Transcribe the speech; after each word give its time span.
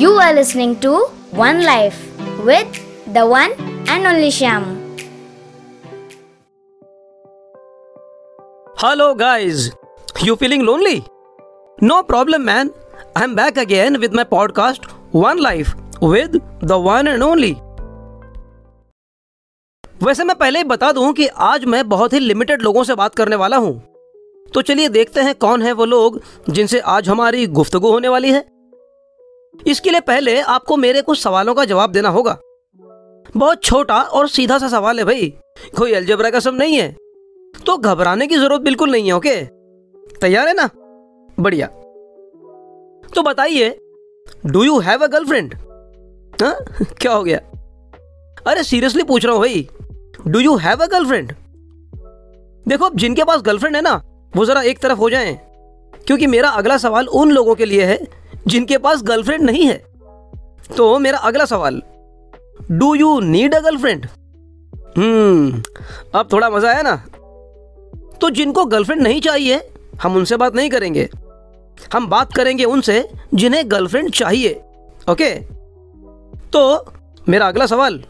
You 0.00 0.10
are 0.22 0.32
listening 0.32 0.72
to 0.80 0.90
One 1.40 1.60
Life 1.64 1.98
with 2.48 2.76
the 3.14 3.24
one 3.26 3.52
and 3.94 4.06
only 4.10 4.28
Shyam. 4.36 4.66
Hello, 8.82 9.14
guys. 9.14 9.70
You 10.22 10.36
feeling 10.36 10.64
lonely? 10.64 11.04
No 11.78 12.02
problem, 12.02 12.44
man. 12.44 12.70
I'm 13.16 13.34
back 13.34 13.56
again 13.56 13.98
with 14.00 14.12
my 14.12 14.24
podcast 14.24 14.86
One 15.12 15.38
Life 15.38 15.74
with 16.02 16.38
the 16.72 16.78
one 16.90 17.12
and 17.14 17.28
only. 17.30 17.54
वैसे 20.02 20.24
मैं 20.24 20.36
पहले 20.38 20.58
ही 20.58 20.64
बता 20.64 20.90
दूँ 20.92 21.12
कि 21.12 21.26
आज 21.46 21.64
मैं 21.74 21.88
बहुत 21.88 22.12
ही 22.12 22.18
limited 22.20 22.62
लोगों 22.62 22.84
से 22.84 22.94
बात 22.94 23.14
करने 23.14 23.36
वाला 23.36 23.56
हूँ 23.64 23.74
तो 24.54 24.62
चलिए 24.68 24.88
देखते 24.88 25.20
हैं 25.20 25.34
कौन 25.44 25.62
है 25.62 25.72
वो 25.80 25.84
लोग 25.84 26.20
जिनसे 26.50 26.80
आज 26.92 27.08
हमारी 27.08 27.46
गुफ्तगु 27.58 27.90
होने 27.92 28.08
वाली 28.08 28.30
है 28.32 28.44
इसके 29.66 29.90
लिए 29.90 30.00
पहले 30.00 30.40
आपको 30.40 30.76
मेरे 30.76 31.02
कुछ 31.02 31.18
सवालों 31.20 31.54
का 31.54 31.64
जवाब 31.64 31.92
देना 31.92 32.08
होगा। 32.08 32.38
बहुत 33.36 33.62
छोटा 33.62 34.00
और 34.00 34.28
सीधा 34.28 34.58
सा 34.58 34.68
सवाल 34.68 34.98
है 34.98 35.04
भाई। 35.04 35.32
कोई 35.78 35.92
अलजबरा 35.92 36.30
का 36.30 36.40
सब 36.40 36.54
नहीं 36.54 36.76
है। 36.76 36.94
तो 37.66 37.76
घबराने 37.76 38.26
की 38.26 38.36
ज़रूरत 38.36 38.60
बिल्कुल 38.60 38.90
नहीं 38.90 39.06
है, 39.06 39.12
ओके? 39.12 39.34
तैयार 40.14 40.48
है 40.48 40.54
ना? 40.54 40.68
बढ़िया। 41.40 41.66
तो 43.08 43.22
बताइए 43.22 43.78
do 44.46 44.62
you 44.64 44.78
have 44.78 45.04
a 45.04 45.06
girlfriend 45.06 45.54
क्या 46.32 47.12
हो 47.12 47.22
गया? 47.24 47.38
अरे 48.46 48.62
सीरियसली 48.62 49.02
पूछ 49.02 49.24
रहा 49.24 49.34
हूँ 49.34 49.40
भाई। 49.40 49.68
Do 50.26 50.40
you 50.40 50.56
have 50.56 50.76
a 50.76 50.86
girlfriend 50.86 51.32
देखो 52.66 52.84
अब 52.84 52.96
जिनके 52.96 53.24
पास 53.24 53.42
गर्लफ्रेंड 53.42 53.76
है 53.76 53.82
ना, 53.82 54.00
वो 54.32 54.44
जरा 54.44 54.62
एक 54.62 54.78
तरफ़ 54.78 54.98
हो 54.98 55.08
जाएँ, 55.10 55.34
क्योंकि 56.06 56.26
मेरा 56.26 56.48
अगला 56.50 56.76
सवाल 56.76 57.06
उन 57.06 57.30
लोगों 57.30 57.54
के 57.54 57.64
लिए 57.64 57.84
है 57.84 57.98
जिनके 58.48 58.78
पास 58.78 59.02
गर्लफ्रेंड 59.04 59.42
नहीं 59.42 59.66
है। 59.66 59.76
तो 60.76 60.98
मेरा 60.98 61.18
अगला 61.20 61.44
सवाल 61.46 61.82
do 62.72 62.94
you 62.94 63.18
need 63.20 63.54
a 63.54 63.60
girlfriend 63.60 64.06
hmm 64.98 65.62
अब 66.14 66.28
थोड़ा 66.32 66.50
मज़ा 66.50 66.68
आया 66.70 66.82
ना। 66.82 66.96
तो 68.20 68.30
जिनको 68.30 68.64
गर्लफ्रेंड 68.66 69.02
नहीं 69.02 69.20
चाहिए, 69.20 69.60
हम 70.02 70.16
उनसे 70.16 70.36
बात 70.36 70.54
नहीं 70.54 70.70
करेंगे। 70.70 71.08
हम 71.92 72.06
बात 72.08 72.32
करेंगे 72.34 72.64
उनसे 72.66 73.08
जिन्हें 73.34 73.70
गर्लफ्रेंड 73.70 74.10
चाहिए 74.12 74.60
ओके 75.10 75.34
तो 76.52 76.62
मेरा 77.28 77.48
अगला 77.48 77.66
सवाल 77.66 78.02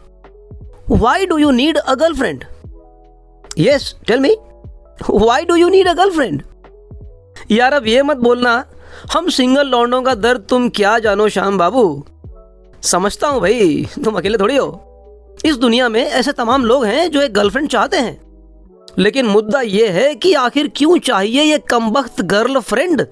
why 0.91 1.25
do 1.25 1.37
you 1.37 1.51
need 1.51 1.77
a 1.77 1.95
girlfriend 1.95 2.43
yes 3.57 3.95
tell 4.07 4.19
me 4.19 4.35
why 5.01 5.45
do 5.45 5.55
you 5.55 5.69
need 5.69 5.87
a 5.87 5.93
girlfriend 5.93 6.41
यार, 7.51 7.73
अब 7.73 7.87
ये 7.87 8.01
मत 8.03 8.17
बोलना 8.17 8.63
हम 9.13 9.29
सिंगल 9.37 9.67
लौंडों 9.67 10.01
का 10.01 10.13
दर्द 10.15 10.45
तुम 10.49 10.69
क्या 10.79 10.97
जानो 10.99 11.27
श्याम 11.29 11.57
बाबू 11.57 11.83
समझता 12.91 13.27
हूँ 13.27 13.41
भाई 13.41 13.85
तुम 14.03 14.17
अकेले 14.17 14.37
थोड़ी 14.37 14.55
हो 14.55 14.67
इस 15.45 15.57
दुनिया 15.57 15.89
में 15.89 16.03
ऐसे 16.03 16.31
तमाम 16.33 16.65
लोग 16.65 16.85
हैं 16.85 17.09
जो 17.11 17.21
एक 17.21 17.33
गर्लफ्रेंड 17.33 17.69
चाहते 17.69 17.97
हैं 17.97 18.19
लेकिन 18.99 19.25
मुद्दा 19.25 19.61
यह 19.61 19.91
है 19.93 20.13
कि 20.15 20.33
आखिर 20.35 20.71
क्यों 20.75 20.97
चाहिए 21.09 21.43
ये 21.43 21.57
कमबख्त 21.69 22.21
girlfriend 22.33 23.05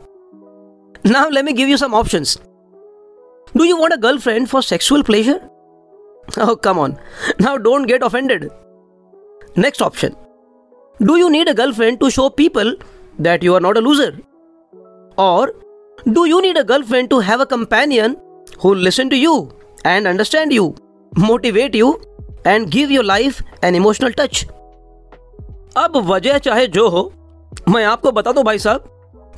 now 1.05 1.29
let 1.29 1.45
me 1.45 1.53
give 1.53 1.67
you 1.67 1.77
some 1.77 1.93
options 1.95 2.37
do 3.57 3.63
you 3.63 3.77
want 3.77 3.93
a 3.93 3.97
girlfriend 4.07 4.47
for 4.47 4.63
sexual 4.63 5.01
pleasure 5.01 5.39
Oh, 6.37 6.55
come 6.55 6.79
on. 6.79 6.97
Now 7.39 7.57
don't 7.57 7.85
get 7.85 8.03
offended. 8.03 8.49
Next 9.55 9.81
option. 9.81 10.15
Do 10.99 11.17
you 11.17 11.29
need 11.29 11.47
a 11.47 11.53
girlfriend 11.53 11.99
to 12.01 12.09
show 12.11 12.29
people 12.29 12.75
that 13.19 13.43
you 13.43 13.53
are 13.55 13.59
not 13.59 13.77
a 13.77 13.81
loser? 13.81 14.19
Or 15.17 15.53
do 16.05 16.25
you 16.25 16.41
need 16.41 16.57
a 16.57 16.63
girlfriend 16.63 17.09
to 17.09 17.19
have 17.19 17.41
a 17.41 17.45
companion 17.45 18.15
who 18.59 18.75
listen 18.75 19.09
to 19.09 19.17
you 19.17 19.51
and 19.83 20.07
understand 20.07 20.53
you, 20.53 20.75
motivate 21.13 21.73
you 21.73 21.99
and 22.45 22.71
give 22.71 22.91
your 22.91 23.03
life 23.03 23.41
an 23.61 23.75
emotional 23.75 24.13
touch? 24.13 24.45
अब 25.77 25.97
वजह 26.09 26.37
चाहे 26.37 26.67
जो 26.67 26.87
हो 26.89 27.11
मैं 27.69 27.83
आपको 27.85 28.11
बता 28.11 28.31
दूँ 28.31 28.43
भाई 28.43 28.59
साहब 28.59 28.83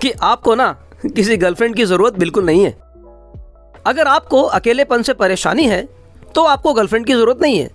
कि 0.02 0.12
आपको 0.12 0.56
ना 0.56 0.72
किसी 1.16 1.38
गर्लफ्रेंड 1.38 1.76
की 1.76 1.86
ज़रूरत 1.86 2.14
बिल्कुल 2.20 2.46
नहीं 2.46 2.64
है। 2.64 2.72
अगर 3.88 4.08
आपको 4.08 4.42
अकेलेपन 4.42 5.02
से 5.04 5.14
परेशानी 5.14 5.68
है 5.68 5.82
तो 6.36 6.44
आपको 6.46 6.74
गर्लफ्रेंड 6.74 7.06
की 7.06 7.14
ज़रूरत 7.14 7.42
नहीं 7.42 7.60
है। 7.60 7.70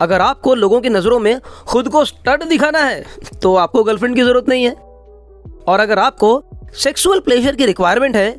अगर 0.00 0.20
आपको 0.20 0.54
लोगों 0.54 0.80
की 0.80 0.88
नज़रों 0.88 1.18
में 1.18 1.40
खुद 1.68 1.88
को 1.88 2.04
स्टड 2.04 2.44
दिखाना 2.48 2.78
है 2.78 3.04
तो 3.42 3.54
आपको 3.56 3.84
गर्लफ्रेंड 3.84 4.14
की 4.16 4.22
ज़रूरत 4.22 4.48
नहीं 4.48 4.64
है। 4.64 4.72
और 5.68 5.80
अगर 5.80 5.98
आपको 5.98 6.42
सेक्सुअल 6.74 7.20
प्लेजर 7.20 7.56
की 7.56 7.66
रिक्वायरमेंट 7.66 8.16
है 8.16 8.30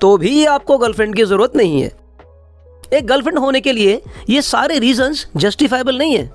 तो 0.00 0.16
भी 0.18 0.44
आपको 0.46 0.78
गर्लफ्रेंड 0.78 1.14
की 1.16 1.24
ज़रूरत 1.24 1.56
नहीं 1.56 1.80
है। 1.82 1.92
एक 2.92 3.06
गर्लफ्रेंड 3.06 3.38
होने 3.38 3.60
के 3.60 3.72
लिए 3.72 4.00
ये 4.30 4.42
सारे 4.42 4.78
रीजंस 4.78 5.26
जस्टिफाइबल 5.36 5.98
नहीं 5.98 6.16
है। 6.16 6.30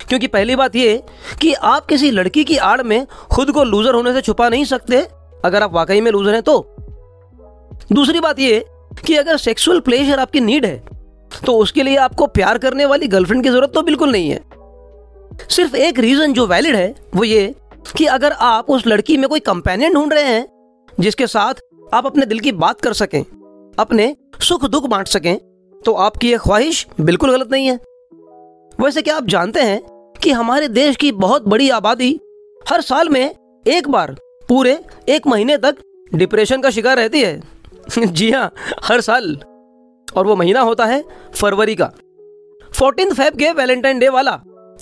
क्योंकि 0.00 0.26
पहली 0.26 0.56
बात 0.56 0.76
ये 0.76 1.02
कि 1.40 1.52
आप 1.54 1.86
किसी 1.86 2.10
लड़की 2.10 2.44
की 2.44 2.56
आड़ 2.56 2.82
में 2.82 3.06
खुद 3.32 3.50
को 3.50 3.64
लूजर 3.64 3.94
होने 3.94 4.12
से 4.12 4.20
छुपा 4.20 4.48
नहीं 4.48 4.64
सकते, 4.64 4.96
अगर 5.44 5.62
आप 5.62 5.72
वाकई 5.72 6.00
में 6.00 6.10
लूजर 6.12 6.34
हैं 6.34 6.42
तो। 6.42 6.58
दूसरी 7.92 8.20
बात 8.20 8.38
ये 8.38 8.64
कि 9.06 9.16
अगर 9.16 9.36
सेक्सुअल 9.36 9.80
प्लेजर 9.80 10.18
आपकी 10.18 10.40
नीड 10.40 10.66
है 10.66 10.76
तो 11.30 11.56
उसके 11.58 11.82
लिए 11.82 11.96
आपको 11.98 12.26
प्यार 12.28 12.58
करने 12.58 12.84
वाली 12.86 13.06
गर्लफ्रेंड 13.08 13.42
की 13.42 13.48
ज़रूरत 13.48 13.72
तो 13.74 13.82
बिल्कुल 13.82 14.12
नहीं 14.12 14.30
है। 14.30 14.40
सिर्फ़ 15.50 15.76
एक 15.76 15.98
रीजन 15.98 16.32
जो 16.32 16.46
वैलिड 16.46 16.76
है, 16.76 16.94
वो 17.16 17.24
ये 17.24 17.54
कि 17.96 18.06
अगर 18.06 18.32
आप 18.32 18.70
उस 18.70 18.86
लड़की 18.86 19.16
में 19.16 19.28
कोई 19.28 19.40
कंपेनियन 19.40 19.94
ढूंढ 19.94 20.12
रहे 20.12 20.24
हैं 20.24 20.46
जिसके 21.00 21.26
साथ 21.26 21.54
आप 21.94 22.06
अपने 22.06 22.26
दिल 22.26 22.40
की 22.40 22.52
बात 22.54 22.80
कर 22.80 22.92
सकें, 22.92 23.22
अपने 23.78 24.14
सुख 24.40 24.64
दुख 24.66 24.86
बांट 24.86 25.08
सकें 25.08 25.36
तो 25.80 25.92
आपकी 25.94 26.30
यह 26.30 26.38
ख्वाहिश 26.38 26.86
बिल्कुल 27.00 27.32
गलत 27.32 27.50
नहीं 27.52 27.66
है। 27.66 27.76
वैसे 28.78 29.02
क्या 29.02 29.16
आप 29.16 29.26
जानते 29.26 29.60
हैं 29.60 29.80
कि 30.22 30.30
हमारे 30.30 30.68
देश 30.68 30.96
की 30.96 31.10
बहुत 31.14 31.48
बड़ी 31.48 31.68
आबादी 31.70 32.18
हर 32.60 32.80
साल 32.80 33.08
में 33.08 33.34
एक 33.66 33.88
बार, 33.88 34.16
पूरे 34.48 34.78
एक 35.08 35.26
महीने 35.26 35.56
तक 35.56 35.76
डिप्रेशन 36.14 36.62
का 36.62 36.70
शिकार 36.70 36.96
रहती 36.96 37.22
है? 37.22 37.40
जी 37.98 38.30
हाँ 38.30 38.52
हर 38.84 39.00
साल। 39.00 39.36
और 40.08 40.26
वो 40.26 40.36
महीना 40.36 40.60
होता 40.60 40.84
है 40.86 41.02
फरवरी 41.34 41.74
का। 41.74 41.90
फोर्टीन 42.70 43.12
फेब 43.14 43.36
के 43.36 43.50
वैलेंटाइन 43.52 43.98
डे 43.98 44.08
वाला, 44.08 44.40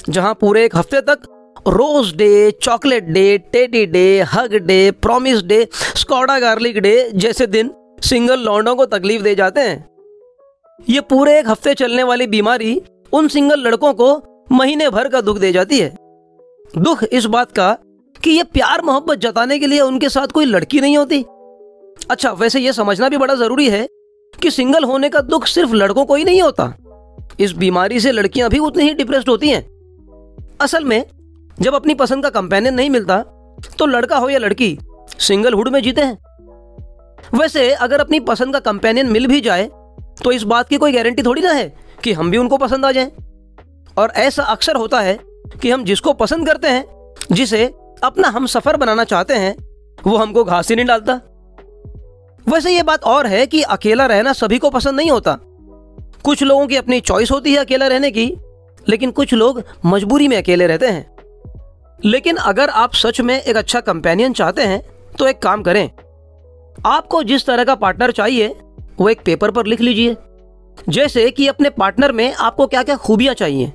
जहाँ 0.08 0.34
पूरे 0.34 0.64
एक 0.64 0.76
हफ़्ते 0.76 1.00
तक 1.00 1.28
rose 1.68 2.14
day, 2.14 2.50
chocolate 2.62 3.04
day, 3.04 3.38
teddy 3.52 3.84
day, 3.86 4.20
hug 4.32 4.54
day, 4.56 4.90
promise 4.90 5.42
day, 5.42 5.66
Skoda 5.96 6.38
garlic 6.38 6.78
day 6.78 7.10
जैसे 7.14 7.46
दिन 7.46 7.70
सिंगल 8.04 8.40
लॉन्डों 8.40 8.76
को 8.76 8.86
तकलीफ़ 8.86 9.22
दे 9.22 9.34
जाते 9.34 9.60
हैं। 9.60 9.84
ये 10.88 11.00
पूरे 11.00 11.38
एक 11.38 11.48
हफ़्ते 11.48 11.74
चलने 11.74 12.02
वाली 12.02 12.26
बीमारी 12.26 12.80
उन 13.12 13.28
सिंगल 13.28 13.60
लड़कों 13.60 13.92
को 13.94 14.22
महीने 14.52 14.88
भर 14.90 15.08
का 15.08 15.20
दुख 15.20 15.38
दे 15.38 15.52
जाती 15.52 15.78
है। 15.80 15.94
दुख 16.78 17.04
इस 17.04 17.24
बात 17.24 17.52
का 17.52 17.72
कि 18.16 18.30
ये 18.30 18.42
प्यार 18.44 18.82
मोहब्बत 18.82 19.18
जताने 19.18 19.58
के 19.58 19.66
लिए 19.66 19.80
उनके 19.80 20.08
साथ 20.08 20.26
कोई 20.26 20.44
लड़की 20.44 20.80
नहीं 20.80 20.96
होती। 20.98 21.24
अच्छा 22.10 22.30
वैसे 22.32 22.60
ये 22.60 22.72
समझना 22.72 23.08
भी 23.08 23.16
बड़ा 23.16 23.34
ज़रूरी 23.34 23.68
है 23.70 23.86
कि 24.34 24.50
सिंगल 24.50 24.84
होने 24.84 25.08
का 25.08 25.20
दुख 25.20 25.46
सिर्फ़ 25.46 25.74
लड़कों 25.74 26.04
को 26.04 26.14
ही 26.14 26.24
नहीं 26.24 26.42
होता। 26.42 26.72
इस 27.40 27.52
बीमारी 27.52 28.00
से 28.00 28.12
लड़कियाँ 28.12 28.50
भी 28.50 28.58
उतनी 28.58 28.82
ही 28.82 28.94
डिप्रेस्ड 28.94 29.28
होती 29.28 29.48
हैं। 29.48 29.66
असल 30.60 30.84
में 30.84 31.04
जब 31.60 31.74
अपनी 31.74 31.94
पसंद 31.94 32.22
का 32.22 32.30
कंपेनियन 32.30 32.74
नहीं 32.74 32.90
मिलता 32.90 33.22
तो 33.78 33.86
लड़का 33.86 34.16
हो 34.16 34.28
या 34.28 34.38
लड़की 34.38 34.78
सिंगल 35.18 35.54
हुड 35.54 35.68
में 35.68 35.82
जीते 35.82 36.00
हैं। 36.00 36.18
वैसे, 37.34 37.70
अगर 37.72 38.00
अपनी 38.00 38.20
पसंद 38.20 38.52
का 38.52 38.60
कंपेनियन 38.62 39.06
मिल 39.06 39.26
भी 39.26 39.40
जाए 39.40 39.70
तो 40.22 40.32
इस 40.32 40.42
बात 40.42 40.68
की 40.68 40.76
कोई 40.76 40.92
गारंटी 40.92 41.22
थोड़ी 41.22 41.42
ना 41.42 41.52
है 41.52 41.72
कि 42.04 42.12
हम 42.12 42.30
भी 42.30 42.38
उनको 42.38 42.56
पसंद 42.56 42.86
आ 42.86 42.92
जाएँ। 42.92 43.10
और 43.98 44.12
ऐसा 44.16 44.42
अक्सर 44.42 44.76
होता 44.76 45.00
है 45.00 45.18
कि 45.62 45.70
हम 45.70 45.84
जिसको 45.84 46.12
पसंद 46.12 46.46
करते 46.46 46.68
हैं, 46.68 47.14
जिसे 47.32 47.64
अपना 48.04 48.28
हम 48.28 48.46
सफ़र 48.46 48.76
बनाना 48.76 49.04
चाहते 49.04 49.34
हैं, 49.34 49.56
वो 50.06 50.16
हमको 50.16 50.44
घास 50.44 50.70
ही 50.70 50.76
नहीं 50.76 50.86
डालता। 50.86 51.20
वैसे 52.48 52.74
ये 52.74 52.82
बात 52.82 53.04
और 53.04 53.26
है 53.26 53.46
कि 53.46 53.62
अकेला 53.62 54.06
रहना 54.06 54.32
सभी 54.32 54.58
को 54.58 54.70
पसंद 54.70 54.96
नहीं 54.96 55.10
होता। 55.10 55.38
कुछ 56.24 56.42
लोगों 56.42 56.66
की 56.66 56.76
अपनी 56.76 57.00
चॉइस 57.00 57.30
होती 57.30 57.52
है 57.52 57.58
अकेला 57.58 57.86
रहने 57.86 58.10
की, 58.10 58.26
लेकिन 58.88 59.10
कुछ 59.10 59.34
लोग 59.34 59.62
मजबूरी 59.86 60.28
में 60.28 60.36
अकेले 60.36 60.66
रहते 60.66 60.86
हैं। 60.86 61.13
लेकिन 62.04 62.36
अगर 62.36 62.70
आप 62.70 62.94
सच 62.94 63.20
में 63.20 63.40
एक 63.40 63.56
अच्छा 63.56 63.80
कंपेनियन 63.80 64.32
चाहते 64.32 64.62
हैं 64.62 64.80
तो 65.18 65.26
एक 65.26 65.38
काम 65.38 65.62
करें। 65.62 65.90
आपको 66.86 67.22
जिस 67.22 67.46
तरह 67.46 67.64
का 67.64 67.74
पार्टनर 67.74 68.10
चाहिए, 68.10 68.48
वो 68.98 69.08
एक 69.08 69.20
पेपर 69.24 69.50
पर 69.50 69.66
लिख 69.66 69.80
लीजिए। 69.80 70.16
जैसे 70.88 71.30
कि 71.30 71.46
अपने 71.48 71.70
पार्टनर 71.70 72.12
में 72.12 72.32
आपको 72.32 72.66
क्या 72.66 72.82
क्या 72.82 72.96
खूबियाँ 72.96 73.34
चाहिए। 73.34 73.72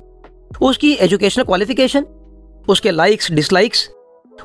उसकी 0.62 0.92
एजुकेशनल 0.94 1.44
क्वालिफिकेशन 1.44 2.06
उसके 2.68 2.90
लाइक्स 2.90 3.30
डिसलाइक्स 3.32 3.88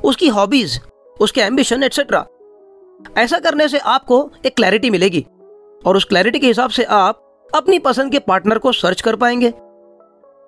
उसकी 0.03 0.27
हॉबीज 0.27 0.79
उसके 1.17 1.41
एम्बिशन 1.41 1.83
एटसेट्रा 1.83 2.25
ऐसा 3.17 3.39
करने 3.39 3.67
से 3.67 3.79
आपको 3.79 4.29
एक 4.45 4.55
क्लैरिटी 4.55 4.89
मिलेगी। 4.89 5.25
और 5.85 5.97
उस 5.97 6.03
क्लैरिटी 6.03 6.39
के 6.39 6.47
हिसाब 6.47 6.69
से 6.69 6.83
आप 6.83 7.21
अपनी 7.49 7.79
पसंद 7.79 8.11
के 8.11 8.19
पार्टनर 8.19 8.57
को 8.57 8.71
सर्च 8.71 9.01
कर 9.01 9.15
पाएँगे। 9.15 9.53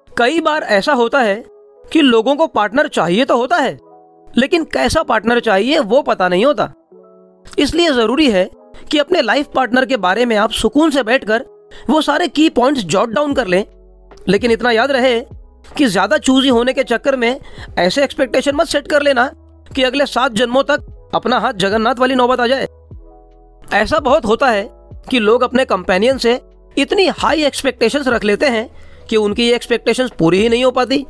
कई 0.08 0.40
बार 0.40 0.64
ऐसा 0.64 0.94
होता 0.94 1.20
है 1.20 1.36
कि 1.92 2.02
लोगों 2.02 2.36
को 2.36 2.48
पार्टनर 2.50 2.88
चाहिए 2.90 3.26
तो 3.26 3.38
होता 3.38 3.58
है, 3.58 3.78
लेकिन 4.28 4.64
कैसा 4.64 5.04
पार्टनर 5.04 5.40
चाहिए 5.40 5.80
वो 5.82 6.02
पता 6.02 6.28
नहीं 6.30 6.46
होता। 6.46 6.72
इसलिए 7.60 7.92
ज़रूरी 7.92 8.30
है 8.32 8.50
कि 8.92 8.98
अपने 9.00 9.22
लाइफ 9.22 9.48
पार्टनर 9.56 9.86
के 9.86 9.98
बारे 9.98 10.26
में 10.26 10.36
आप 10.38 10.52
सुकून 10.54 10.92
से 10.92 11.04
बैठकर 11.04 11.46
वो 11.90 12.02
सारे 12.02 12.28
की 12.30 12.50
पॉइंट्स 12.52 12.84
जॉट 12.84 13.10
डाउन 13.10 13.34
कर 13.34 13.48
लें। 13.48 13.64
लेकिन 14.30 14.52
इतना 14.52 14.72
याद 14.72 14.92
रहे 14.92 15.20
कि 15.78 15.86
ज़्यादा 15.86 16.18
चूजी 16.20 16.50
होने 16.50 16.74
के 16.74 16.84
चक्कर 16.84 17.16
में 17.16 17.40
ऐसे 17.80 18.04
एक्सपेक्टेशन 18.04 18.56
मत 18.56 18.68
सेट 18.68 18.88
कर 18.88 19.02
लेना 19.04 19.30
कि 19.76 19.84
अगले 19.84 20.06
सात 20.06 20.32
जन्मों 20.34 20.64
तक 20.64 21.12
अपना 21.16 21.40
हाथ 21.40 21.54
जगन्नाथ 21.56 21.96
वाली 21.96 22.16
नौबत 22.16 22.40
आ 22.40 22.48
जाए। 22.48 22.68
ऐसा 23.74 24.00
बहुत 24.00 24.26
होता 24.26 24.48
है 24.48 24.70
कि 25.10 25.20
लोग 25.20 25.44
अपने 25.44 25.66
कंपेनियन 25.66 26.18
से 26.18 26.40
इतनी 26.78 27.06
हाई 27.18 27.44
एक्सपेक्टेशंस 27.46 28.08
रख 28.08 28.24
लेते 28.24 28.46
हैं 28.48 28.70
कि 29.10 29.16
उनकी 29.18 29.48
ये 29.48 29.56
एक्सपेक्टेशंस 29.56 30.12
पूरी 30.20 30.42
ही 30.42 30.50
नहीं 30.50 30.64
हो 30.64 30.72
पाती। 30.72 31.06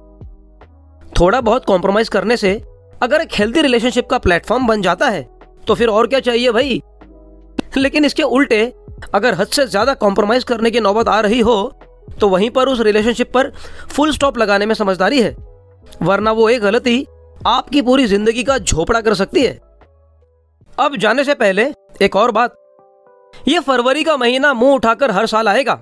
थोड़ा 1.11 1.41
बहुत 1.41 1.65
कॉम्प्रोमाइज 1.65 2.09
करने 2.09 2.37
से 2.37 2.53
अगर 3.01 3.21
एक 3.21 3.33
हेल्दी 3.33 3.61
रिलेशनशिप 3.61 4.07
का 4.09 4.17
प्लेटफॉर्म 4.17 4.67
बन 4.67 4.81
जाता 4.81 5.09
है 5.09 5.21
तो 5.67 5.75
फिर 5.75 5.87
और 5.89 6.07
क्या 6.07 6.19
चाहिए 6.19 6.51
भाई? 6.51 6.81
लेकिन 7.77 8.05
इसके 8.05 8.23
उल्टे, 8.23 8.63
अगर 9.15 9.33
हद 9.33 9.47
से 9.47 9.65
ज़्यादा 9.67 9.93
कॉम्प्रोमाइज 9.95 10.43
करने 10.43 10.71
की 10.71 10.79
नौबत 10.79 11.07
आ 11.07 11.19
रही 11.19 11.39
हो 11.41 11.57
तो 12.11 12.29
वहीं 12.29 12.49
पर 12.49 12.67
उस 12.67 12.79
रिलेशनशिप 12.81 13.31
पर 13.33 13.51
फुल 13.89 14.11
स्टॉप 14.11 14.37
लगाने 14.37 14.65
में 14.65 14.73
समझदारी 14.75 15.21
है। 15.21 15.35
वरना 16.01 16.31
वो 16.31 16.47
एक 16.49 16.61
गलती 16.61 17.05
आपकी 17.47 17.81
पूरी 17.81 18.05
ज़िंदगी 18.07 18.43
का 18.43 18.57
झोपड़ा 18.57 19.01
कर 19.01 19.13
सकती 19.13 19.41
है। 19.41 19.59
अब 20.77 20.95
जाने 20.97 21.23
से 21.23 21.33
पहले 21.35 21.71
एक 22.01 22.15
और 22.15 22.31
बात। 22.31 22.55
यह 23.47 23.59
फरवरी 23.59 24.03
का 24.03 24.15
महीना 24.17 24.53
मुँह 24.53 24.73
उठाकर 24.73 25.11
हर 25.11 25.25
साल 25.25 25.47
आएगा। 25.47 25.81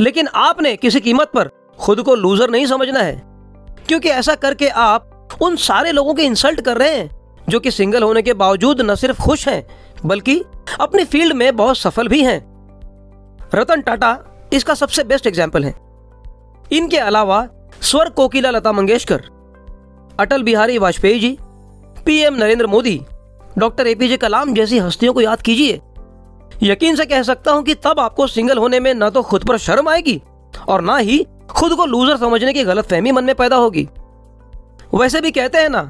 लेकिन 0.00 0.28
आपने 0.36 0.74
किसी 0.76 1.00
कीमत 1.00 1.30
पर 1.34 1.50
खुद 1.78 2.02
को 2.02 2.14
लूजर 2.14 2.50
नहीं 2.50 2.66
समझना 2.66 3.00
है। 3.00 3.16
क्योंकि 3.88 4.08
ऐसा 4.08 4.34
करके 4.34 4.68
आप 4.68 5.38
उन 5.42 5.56
सारे 5.56 5.92
लोगों 5.92 6.14
के 6.14 6.22
इंसल्ट 6.22 6.60
कर 6.60 6.76
रहे 6.76 6.94
हैं, 6.94 7.10
जो 7.48 7.60
कि 7.60 7.70
सिंगल 7.70 8.02
होने 8.02 8.22
के 8.22 8.32
बावजूद 8.34 8.80
न 8.80 8.94
सिर्फ़ 8.94 9.22
खुश 9.22 9.48
हैं, 9.48 9.66
बल्कि 10.06 10.42
अपनी 10.80 11.04
फ़ील्ड 11.04 11.32
में 11.32 11.56
बहुत 11.56 11.78
सफल 11.78 12.08
भी 12.08 12.22
हैं। 12.24 12.40
रतन 13.54 13.80
टाटा 13.80 14.18
इसका 14.52 14.74
सबसे 14.74 15.04
बेस्ट 15.04 15.26
एग्ज़ाम्पल 15.26 15.64
है। 15.64 15.74
इनके 16.72 16.98
अलावा 16.98 17.46
स्वर 17.82 18.08
कोकिला 18.08 18.50
Lata 18.50 18.72
Mangeshkar, 18.72 19.22
Atal 20.20 20.42
Bihari 20.42 20.78
Vajpayee 20.78 21.20
ji, 21.20 21.36
PM 22.06 22.34
Narendra 22.34 22.66
Modi, 22.66 23.00
doctor 23.58 23.86
APJ 23.86 24.16
Kalam 24.16 24.54
जैसी 24.54 24.78
हस्तियों 24.78 25.12
को 25.12 25.20
याद 25.20 25.42
कीजिए। 25.42 25.80
यकीन 26.62 26.96
से 26.96 27.04
कह 27.06 27.22
सकता 27.22 27.52
हूँ 27.52 27.62
कि 27.62 27.74
तब 27.74 28.00
आपको 28.00 28.26
सिंगल 28.26 28.58
होने 28.58 28.80
में 28.80 28.92
न 28.94 29.10
तो 29.10 29.22
खुद 29.22 29.44
पर 29.44 29.58
शर्म 29.58 29.88
आएगी 29.88 30.20
और 30.68 30.80
ना 30.80 30.96
ही 30.96 31.24
खुद 31.48 31.74
को 31.74 31.86
लूजर 31.86 32.16
समझने 32.16 32.52
की 32.52 32.64
गलत 32.64 32.84
फहमी 32.84 33.12
मन 33.12 33.24
में 33.24 33.34
पैदा 33.34 33.56
होगी। 33.56 33.88
वैसे 34.94 35.20
भी 35.20 35.30
कहते 35.30 35.58
हैं 35.58 35.68
ना 35.68 35.82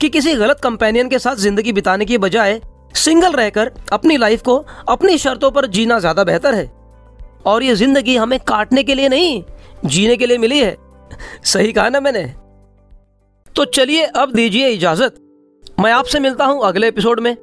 कि 0.00 0.08
किसी 0.08 0.34
गलत 0.34 0.60
कंपेनियन 0.60 1.08
के 1.08 1.18
साथ 1.18 1.36
ज़िंदगी 1.36 1.72
बिताने 1.72 2.04
की 2.04 2.18
बजाय 2.18 2.60
सिंगल 2.96 3.32
रहकर 3.32 3.70
अपनी 3.92 4.16
लाइफ 4.16 4.42
को 4.42 4.56
अपनी 4.88 5.16
शर्तों 5.18 5.50
पर 5.50 5.66
जीना 5.68 5.98
ज़्यादा 5.98 6.24
बेहतर 6.24 6.54
है। 6.54 6.70
और 7.46 7.62
ये 7.62 7.74
ज़िंदगी 7.74 8.16
हमें 8.16 8.38
काटने 8.40 8.82
के 8.82 8.94
लिए 8.94 9.08
नहीं, 9.08 9.42
जीने 9.86 10.16
के 10.16 10.26
लिए 10.26 10.38
मिली 10.38 10.58
है। 10.58 10.76
सही 11.44 11.72
कहा 11.72 11.88
ना 11.88 12.00
मैंने? 12.00 12.22
तो 13.56 13.64
चलिए 13.66 14.04
अब 14.04 14.32
दीजिए 14.32 14.68
इजाज़त। 14.68 15.14
मैं 15.80 15.92
आपसे 15.92 16.20
मिलता 16.20 16.44
हूँ 16.44 16.64
अगले 16.64 16.88
एपिसोड 16.88 17.20
में। 17.20 17.36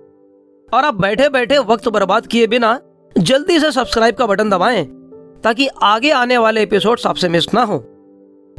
और 0.70 0.86
आप 0.86 0.96
बैठे 0.96 1.30
बैठे 1.30 1.58
वक्त 1.60 1.88
बर्बाद 1.90 2.28
किए 2.28 2.48
बिना 2.48 2.80
जल्दी 3.16 3.60
से 3.60 3.72
सब्सक्राइब 3.72 4.16
का 4.16 4.26
बटन 4.26 4.50
दबाएँ। 4.50 4.84
ताकि 5.48 5.68
आगे 5.68 6.12
आने 6.12 6.38
वाले 6.38 6.64
एपिसोड्स 6.64 7.08
आपसे 7.08 7.30
मिस 7.30 7.54
ना 7.54 7.64
हो। 7.64 7.86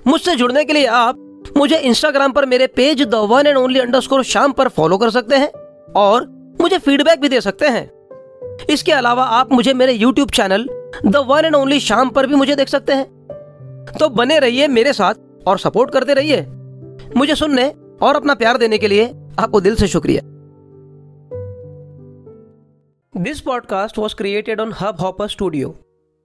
मुझसे 0.07 0.37
जुड़ने 0.37 0.65
के 0.65 0.73
लिए 0.73 0.87
आप 0.87 1.43
मुझे 1.57 1.79
इंस्टाग्राम 1.79 2.33
पर 2.33 2.47
मेरे 2.47 2.67
page 2.67 3.03
the 3.03 3.15
one 3.15 3.47
and 3.47 3.57
only 3.57 3.79
under 3.79 4.23
Shaam 4.23 4.53
पर 4.53 4.69
फॉलो 4.69 4.99
कर 4.99 5.11
सकते 5.11 5.37
हैं 5.37 5.49
और 5.93 6.27
मुझे 6.61 6.79
फीडबैक 6.79 7.21
भी 7.21 7.29
दे 7.29 7.41
सकते 7.41 7.67
हैं। 7.67 7.91
इसके 8.71 8.93
अलावा 8.93 9.25
आप 9.25 9.53
मुझे 9.53 9.75
मेरे 9.75 9.93
YouTube 9.93 10.31
channel 10.31 10.69
the 11.07 11.17
one 11.17 11.45
and 11.45 11.55
only 11.55 11.81
Shaam 11.81 12.11
पर 12.11 12.27
भी 12.27 12.35
मुझे 12.35 12.57
देख 12.57 12.69
सकते 12.69 12.93
हैं। 12.93 13.05
तो 14.01 14.09
बने 14.09 14.39
रहिए 14.39 14.69
मेरे 14.69 14.93
साथ 14.93 15.15
और 15.47 15.59
सपोर्ट 15.59 15.91
करते 15.91 16.15
रहिए। 16.15 16.47
मुझे 17.17 17.35
सुनने 17.35 17.75
और 18.03 18.17
अपना 18.17 18.35
प्यार 18.35 18.57
देने 18.57 18.79
के 18.79 18.89
लिए 18.89 19.15
आपको 19.39 19.61
दिल 19.61 19.75
से 19.75 19.89
शुक्रिया। 19.89 20.23
This 23.23 23.41
podcast 23.41 23.99
was 23.99 24.15
created 24.15 24.61
on 24.61 24.75
Hubhopper 25.01 25.29
studio 25.29 25.77